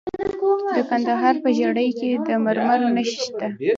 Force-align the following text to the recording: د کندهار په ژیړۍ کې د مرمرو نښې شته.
د 0.75 0.77
کندهار 0.89 1.35
په 1.43 1.49
ژیړۍ 1.57 1.89
کې 1.99 2.09
د 2.27 2.29
مرمرو 2.45 2.87
نښې 2.95 3.17
شته. 3.25 3.47